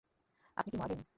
আপনি 0.57 0.69
নাকি 0.69 0.77
মার্লিন? 0.77 1.01